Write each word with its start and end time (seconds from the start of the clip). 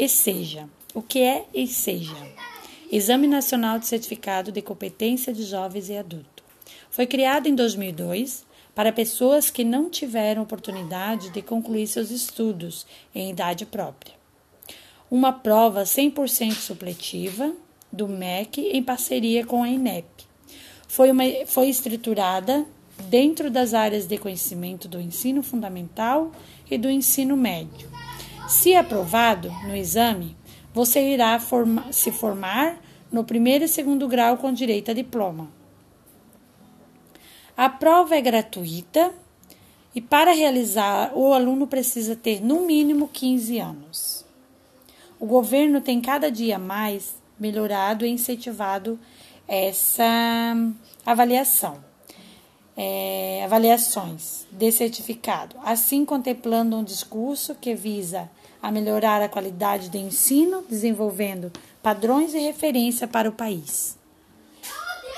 ESEJA. 0.00 0.66
O 0.94 1.02
que 1.02 1.18
é 1.18 1.44
ESEJA? 1.52 2.26
Exame 2.90 3.26
Nacional 3.26 3.78
de 3.78 3.86
Certificado 3.86 4.50
de 4.50 4.62
Competência 4.62 5.30
de 5.30 5.42
Jovens 5.42 5.90
e 5.90 5.96
Adultos. 5.98 6.42
Foi 6.90 7.06
criado 7.06 7.48
em 7.48 7.54
2002 7.54 8.46
para 8.74 8.94
pessoas 8.94 9.50
que 9.50 9.62
não 9.62 9.90
tiveram 9.90 10.40
oportunidade 10.40 11.28
de 11.28 11.42
concluir 11.42 11.86
seus 11.86 12.10
estudos 12.10 12.86
em 13.14 13.28
idade 13.28 13.66
própria. 13.66 14.14
Uma 15.10 15.34
prova 15.34 15.82
100% 15.82 16.54
supletiva 16.54 17.52
do 17.92 18.08
MEC 18.08 18.70
em 18.72 18.82
parceria 18.82 19.44
com 19.44 19.62
a 19.62 19.68
INEP. 19.68 20.06
Foi, 20.88 21.10
uma, 21.10 21.24
foi 21.44 21.68
estruturada 21.68 22.64
dentro 23.10 23.50
das 23.50 23.74
áreas 23.74 24.06
de 24.06 24.16
conhecimento 24.16 24.88
do 24.88 24.98
ensino 24.98 25.42
fundamental 25.42 26.32
e 26.70 26.78
do 26.78 26.88
ensino 26.88 27.36
médio. 27.36 27.89
Se 28.50 28.74
aprovado 28.74 29.48
no 29.62 29.76
exame, 29.76 30.36
você 30.74 31.12
irá 31.12 31.38
forma, 31.38 31.92
se 31.92 32.10
formar 32.10 32.80
no 33.10 33.22
primeiro 33.22 33.64
e 33.64 33.68
segundo 33.68 34.08
grau 34.08 34.38
com 34.38 34.52
direito 34.52 34.90
a 34.90 34.94
diploma. 34.94 35.48
A 37.56 37.68
prova 37.68 38.16
é 38.16 38.20
gratuita 38.20 39.14
e 39.94 40.00
para 40.00 40.32
realizar 40.32 41.12
o 41.14 41.32
aluno 41.32 41.68
precisa 41.68 42.16
ter 42.16 42.42
no 42.42 42.66
mínimo 42.66 43.06
15 43.06 43.60
anos. 43.60 44.26
O 45.20 45.26
governo 45.26 45.80
tem 45.80 46.00
cada 46.00 46.28
dia 46.28 46.58
mais 46.58 47.14
melhorado 47.38 48.04
e 48.04 48.10
incentivado 48.10 48.98
essa 49.46 50.56
avaliação, 51.06 51.78
é, 52.82 53.42
avaliações 53.44 54.46
de 54.50 54.72
certificado, 54.72 55.54
assim 55.62 56.02
contemplando 56.02 56.74
um 56.74 56.82
discurso 56.82 57.54
que 57.54 57.74
visa 57.74 58.30
a 58.62 58.72
melhorar 58.72 59.20
a 59.20 59.28
qualidade 59.28 59.90
do 59.90 59.98
ensino, 59.98 60.64
desenvolvendo 60.66 61.52
padrões 61.82 62.32
e 62.32 62.38
referência 62.38 63.06
para 63.06 63.28
o 63.28 63.32
país. 63.32 63.98